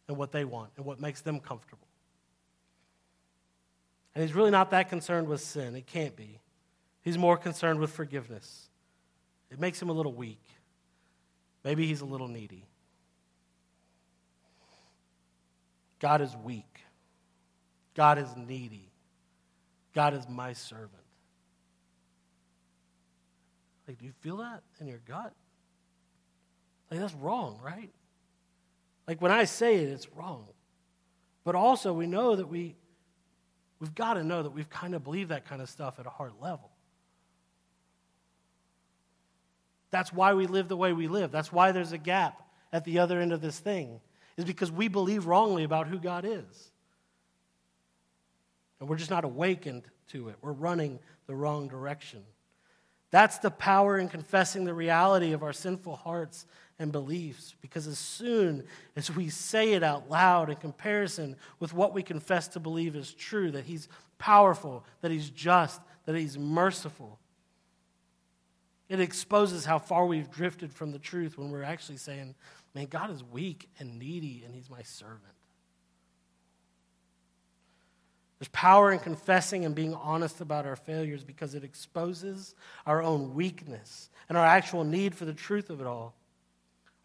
[0.09, 1.87] and what they want and what makes them comfortable.
[4.15, 5.77] And he's really not that concerned with sin.
[5.77, 6.41] It can't be.
[7.03, 8.71] He's more concerned with forgiveness.
[9.51, 10.43] It makes him a little weak.
[11.63, 12.65] Maybe he's a little needy.
[16.03, 16.81] God is weak.
[17.95, 18.91] God is needy.
[19.95, 20.91] God is my servant.
[23.87, 25.33] Like, do you feel that in your gut?
[26.91, 27.91] Like, that's wrong, right?
[29.07, 30.47] Like, when I say it, it's wrong.
[31.45, 32.75] But also, we know that we,
[33.79, 36.11] we've got to know that we've kind of believed that kind of stuff at a
[36.11, 36.71] heart level.
[39.93, 41.31] That's why we live the way we live.
[41.31, 44.01] That's why there's a gap at the other end of this thing
[44.37, 46.73] is because we believe wrongly about who God is.
[48.83, 50.35] and we're just not awakened to it.
[50.43, 52.25] We're running the wrong direction.
[53.13, 56.47] That's the power in confessing the reality of our sinful hearts
[56.81, 58.65] and beliefs, because as soon
[58.97, 63.15] as we say it out loud in comparison with what we confess to believe is
[63.15, 63.87] true, that He's
[64.19, 67.21] powerful, that He's just, that He's merciful,
[68.89, 72.35] it exposes how far we've drifted from the truth when we're actually saying,
[72.75, 75.21] man, God is weak and needy, and He's my servant.
[78.39, 82.57] There's power in confessing and being honest about our failures because it exposes
[82.87, 86.17] our own weakness and our actual need for the truth of it all.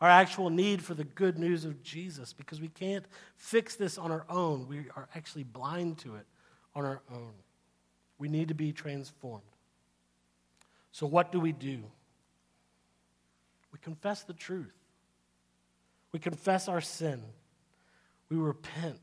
[0.02, 4.12] Our actual need for the good news of Jesus because we can't fix this on
[4.12, 4.68] our own.
[4.68, 6.26] We are actually blind to it
[6.76, 7.34] on our own.
[8.18, 9.44] We need to be transformed.
[10.92, 11.84] So, what do we do?
[13.72, 14.74] We confess the truth,
[16.18, 17.22] we confess our sin,
[18.28, 19.00] we repent,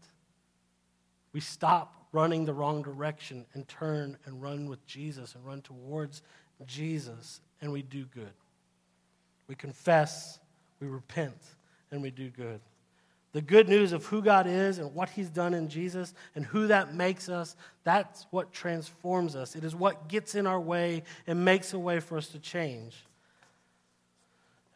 [1.32, 6.22] we stop running the wrong direction and turn and run with Jesus and run towards
[6.66, 8.32] Jesus, and we do good.
[9.46, 10.40] We confess,
[10.80, 11.40] we repent,
[11.92, 12.60] and we do good.
[13.30, 16.66] The good news of who God is and what He's done in Jesus and who
[16.66, 19.54] that makes us, that's what transforms us.
[19.54, 23.04] It is what gets in our way and makes a way for us to change.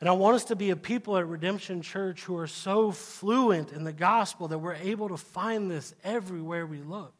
[0.00, 3.72] And I want us to be a people at Redemption Church who are so fluent
[3.72, 7.14] in the gospel that we're able to find this everywhere we look.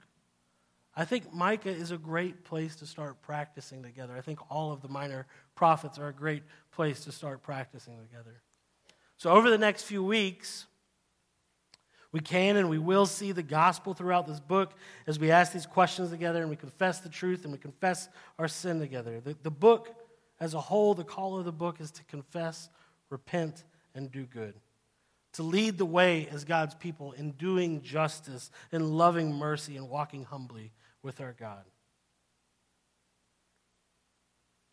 [0.94, 4.14] I think Micah is a great place to start practicing together.
[4.16, 8.42] I think all of the minor prophets are a great place to start practicing together.
[9.16, 10.66] So, over the next few weeks,
[12.10, 14.72] we can and we will see the gospel throughout this book
[15.06, 18.48] as we ask these questions together and we confess the truth and we confess our
[18.48, 19.20] sin together.
[19.20, 19.94] The, the book
[20.40, 22.68] as a whole, the call of the book is to confess,
[23.10, 24.54] repent, and do good.
[25.34, 30.24] To lead the way as God's people in doing justice, in loving mercy, and walking
[30.24, 30.72] humbly
[31.02, 31.64] with our God.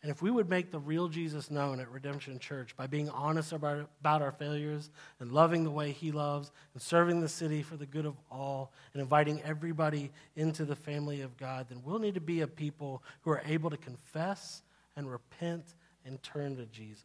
[0.02, 3.52] And if we would make the real Jesus known at Redemption Church by being honest
[3.52, 7.76] about, about our failures and loving the way He loves and serving the city for
[7.76, 12.14] the good of all and inviting everybody into the family of God, then we'll need
[12.14, 14.62] to be a people who are able to confess
[14.96, 17.04] and repent and turn to Jesus.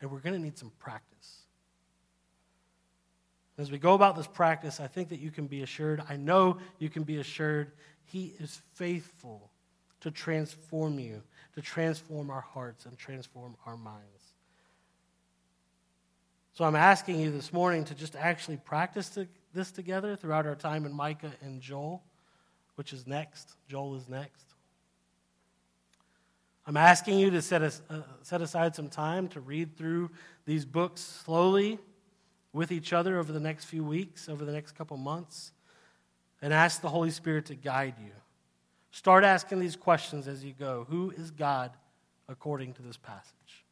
[0.00, 1.42] And we're going to need some practice.
[3.58, 6.58] As we go about this practice, I think that you can be assured, I know
[6.78, 7.72] you can be assured,
[8.06, 9.50] He is faithful
[10.00, 11.22] to transform you,
[11.54, 14.32] to transform our hearts and transform our minds.
[16.54, 19.18] So I'm asking you this morning to just actually practice
[19.52, 22.02] this together throughout our time in Micah and Joel,
[22.76, 23.56] which is next.
[23.68, 24.49] Joel is next.
[26.70, 30.08] I'm asking you to set, uh, set aside some time to read through
[30.46, 31.80] these books slowly
[32.52, 35.50] with each other over the next few weeks, over the next couple months,
[36.40, 38.12] and ask the Holy Spirit to guide you.
[38.92, 41.72] Start asking these questions as you go Who is God
[42.28, 43.64] according to this passage?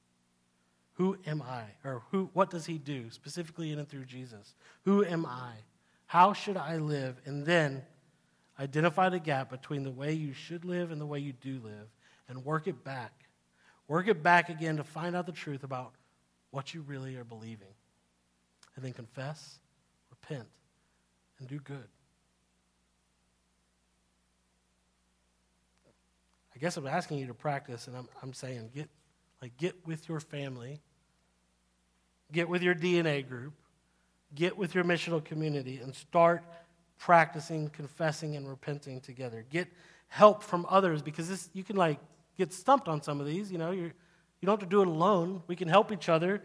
[0.95, 1.67] Who am I?
[1.85, 4.57] Or who, what does he do, specifically in and through Jesus?
[4.87, 5.53] Who am I?
[6.07, 7.21] How should I live?
[7.27, 7.83] And then
[8.59, 11.87] identify the gap between the way you should live and the way you do live
[12.29, 13.13] and work it back.
[13.87, 15.93] Work it back again to find out the truth about
[16.51, 17.75] what you really are believing
[18.77, 19.59] and then confess,
[20.11, 20.47] repent,
[21.39, 21.89] and do good.
[26.55, 28.89] I guess I'm asking you to practice, and I'm, I'm saying get
[29.41, 30.81] like get with your family,
[32.33, 33.55] get with your DNA group,
[34.35, 36.43] get with your missional community, and start
[36.99, 39.45] practicing confessing and repenting together.
[39.51, 39.69] Get
[40.09, 41.99] help from others because this you can like
[42.39, 43.53] get stumped on some of these.
[43.53, 43.93] You know, you
[44.41, 45.43] you don't have to do it alone.
[45.47, 46.43] We can help each other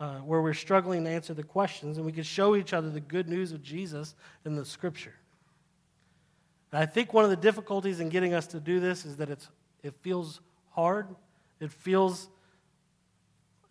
[0.00, 3.00] uh, where we're struggling to answer the questions, and we can show each other the
[3.00, 5.14] good news of Jesus in the scripture.
[6.72, 9.30] And I think one of the difficulties in getting us to do this is that
[9.30, 9.48] it's,
[9.82, 11.14] it feels hard.
[11.60, 12.28] It feels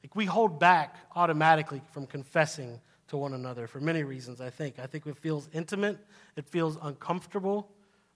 [0.01, 4.79] like we hold back automatically from confessing to one another for many reasons, I think.
[4.79, 5.99] I think it feels intimate,
[6.35, 7.69] it feels uncomfortable,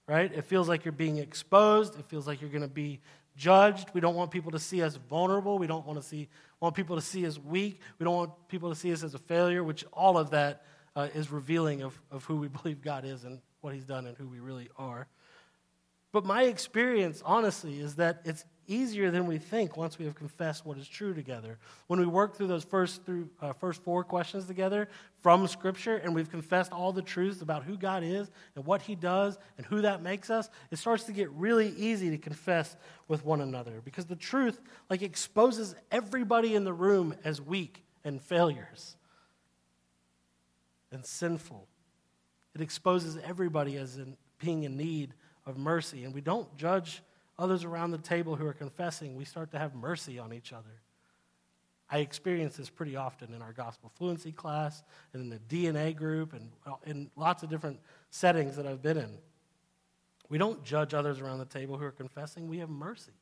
[0.08, 0.32] right?
[0.34, 3.02] It feels like you're being exposed, it feels like you're going to be
[3.39, 3.89] judged.
[3.93, 5.58] We don't want people to see us vulnerable.
[5.58, 6.28] We don't want to see
[6.60, 7.80] want people to see us weak.
[7.97, 11.07] We don't want people to see us as a failure, which all of that uh,
[11.16, 14.28] is revealing of, of who we believe God is and what He's done and who
[14.28, 15.07] we really are.
[16.11, 20.65] But my experience, honestly, is that it's easier than we think once we have confessed
[20.65, 21.57] what is true together.
[21.88, 26.13] When we work through those first, through, uh, first four questions together from Scripture and
[26.13, 29.82] we've confessed all the truths about who God is and what He does and who
[29.82, 32.76] that makes us, it starts to get really easy to confess
[33.07, 38.22] with one another because the truth like exposes everybody in the room as weak and
[38.22, 38.95] failures
[40.91, 41.67] and sinful.
[42.55, 45.13] It exposes everybody as in being in need
[45.45, 46.03] of mercy.
[46.03, 47.01] And we don't judge
[47.39, 49.15] others around the table who are confessing.
[49.15, 50.81] We start to have mercy on each other.
[51.89, 54.83] I experience this pretty often in our gospel fluency class
[55.13, 56.51] and in the DNA group and
[56.85, 57.79] in lots of different
[58.11, 59.17] settings that I've been in.
[60.29, 63.13] We don't judge others around the table who are confessing, we have mercy.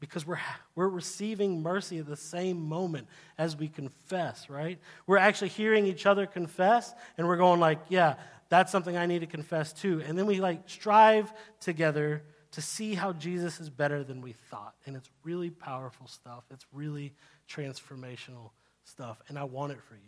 [0.00, 0.40] Because we're,
[0.74, 3.06] we're receiving mercy at the same moment
[3.38, 4.80] as we confess, right?
[5.06, 8.14] We're actually hearing each other confess, and we're going like, yeah,
[8.48, 10.02] that's something I need to confess too.
[10.04, 14.74] And then we like strive together to see how Jesus is better than we thought.
[14.86, 16.44] And it's really powerful stuff.
[16.50, 17.12] It's really
[17.48, 18.50] transformational
[18.84, 19.20] stuff.
[19.28, 20.00] And I want it for you.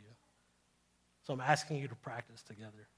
[1.26, 2.88] So I'm asking you to practice together.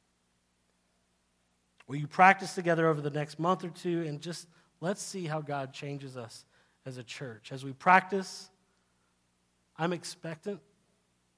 [1.86, 4.48] Will you practice together over the next month or two and just
[4.80, 6.44] let's see how God changes us
[6.84, 7.52] as a church?
[7.52, 8.50] As we practice,
[9.76, 10.60] I'm expectant.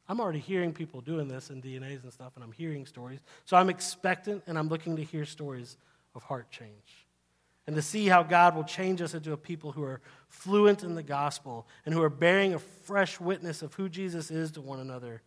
[0.08, 3.20] I'm already hearing people doing this in DNAs and stuff, and I'm hearing stories.
[3.44, 5.76] So I'm expectant and I'm looking to hear stories
[6.14, 7.07] of heart change
[7.68, 10.00] and to see how God will change us into a people who are
[10.30, 14.52] fluent in the gospel and who are bearing a fresh witness of who Jesus is
[14.52, 15.20] to one another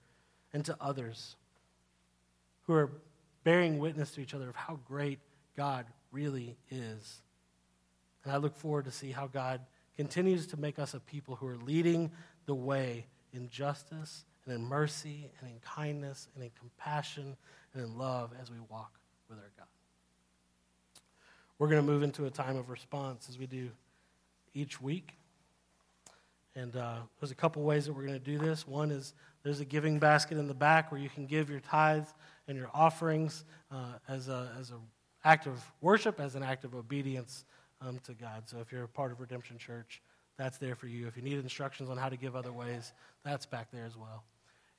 [0.52, 1.36] and to others,
[2.64, 2.90] who are
[3.44, 5.20] bearing witness to each other of how great
[5.56, 7.22] God really is.
[8.24, 9.62] And I look forward to see how God
[9.96, 12.10] continues to make us a people who are leading
[12.48, 17.38] the way in justice and in mercy and in kindness and in compassion
[17.76, 18.98] and in love as we walk
[19.30, 19.68] with our God.
[21.62, 23.70] We're going to move into a time of response as we do
[24.56, 25.12] each week.
[26.56, 28.68] And uh, there's a couple ways that we're going to do this.
[28.68, 32.12] One is there's a giving basket in the back where you can give your tithes
[32.48, 34.72] and your offerings uh, as an as
[35.24, 37.46] act of worship, as an act of obedience
[37.80, 38.50] um, to God.
[38.50, 40.02] So if you're a part of Redemption Church,
[40.40, 41.06] that's there for you.
[41.06, 42.92] If you need instructions on how to give other ways,
[43.24, 44.24] that's back there as well.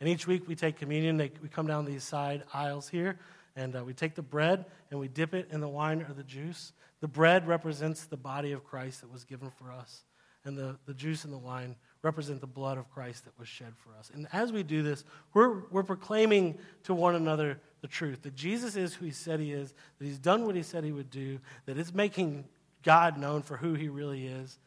[0.01, 1.17] And each week we take communion.
[1.17, 3.21] They, we come down these side aisles here.
[3.55, 6.23] And uh, we take the bread and we dip it in the wine or the
[6.23, 6.73] juice.
[7.01, 10.05] The bread represents the body of Christ that was given for us,
[10.45, 13.75] and the, the juice and the wine represent the blood of Christ that was shed
[13.77, 14.11] for us.
[14.15, 18.77] And as we do this, we're, we're proclaiming to one another the truth that Jesus
[18.77, 21.39] is who he said he is, that he's done what he said he would do,
[21.67, 22.45] that it's making
[22.83, 24.59] God known for who he really is,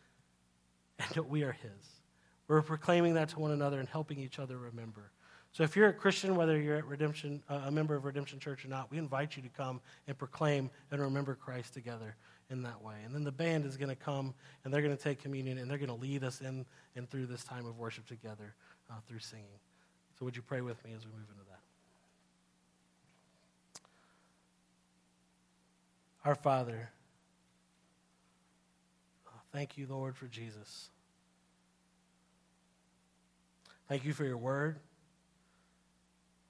[0.99, 1.71] and that we are his.
[2.47, 5.11] We're proclaiming that to one another and helping each other remember.
[5.55, 8.65] So if you're a Christian, whether you're at Redemption, uh, a member of Redemption Church
[8.65, 12.17] or not, we invite you to come and proclaim and remember Christ together
[12.49, 12.95] in that way.
[13.05, 14.33] And then the band is going to come
[14.65, 16.65] and they're going to take communion and they're going to lead us in
[16.97, 18.53] and through this time of worship together
[18.91, 19.45] uh, through singing.
[20.19, 21.61] So would you pray with me as we move into that?
[26.25, 26.89] Our Father,
[29.25, 30.89] uh, thank you, Lord, for Jesus.
[33.87, 34.79] Thank you for your word.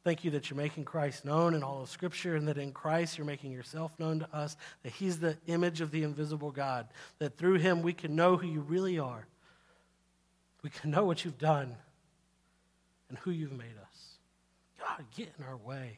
[0.05, 3.17] Thank you that you're making Christ known in all of Scripture and that in Christ
[3.17, 6.87] you're making yourself known to us, that He's the image of the invisible God,
[7.17, 9.25] that through Him we can know who you really are.
[10.61, 11.75] We can know what you've done
[13.09, 14.19] and who you've made us.
[14.79, 15.97] God, get in our way.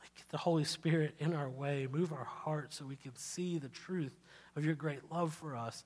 [0.00, 1.86] Like, get the Holy Spirit in our way.
[1.88, 4.18] Move our hearts so we can see the truth
[4.56, 5.84] of your great love for us.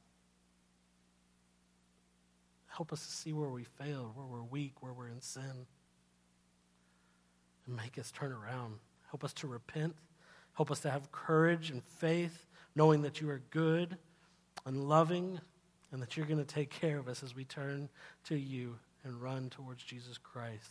[2.69, 5.67] Help us to see where we failed, where we're weak, where we're in sin
[7.67, 8.79] and make us turn around.
[9.11, 9.95] Help us to repent.
[10.55, 13.97] Help us to have courage and faith, knowing that you are good
[14.65, 15.41] and loving
[15.93, 17.89] and that you're going to take care of us as we turn
[18.25, 20.71] to you and run towards Jesus Christ.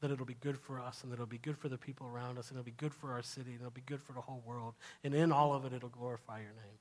[0.00, 2.38] That it'll be good for us and that it'll be good for the people around
[2.38, 4.42] us and it'll be good for our city and it'll be good for the whole
[4.44, 4.74] world.
[5.02, 6.78] And in all of it, it'll glorify your name.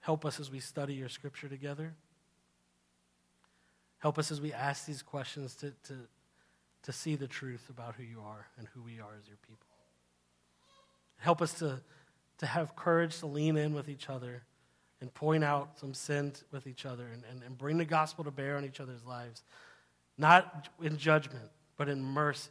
[0.00, 1.94] Help us as we study your scripture together.
[4.00, 5.94] Help us as we ask these questions to, to,
[6.82, 9.66] to see the truth about who you are and who we are as your people.
[11.18, 11.80] Help us to,
[12.38, 14.42] to have courage to lean in with each other
[15.02, 18.30] and point out some sin with each other and, and, and bring the gospel to
[18.30, 19.42] bear on each other's lives,
[20.16, 22.50] not in judgment, but in mercy.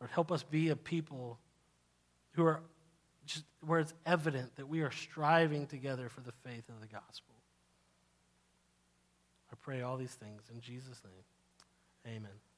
[0.00, 1.38] Lord, help us be a people
[2.32, 2.60] who are
[3.26, 7.35] just where it's evident that we are striving together for the faith of the gospel.
[9.52, 12.16] I pray all these things in Jesus' name.
[12.16, 12.55] Amen.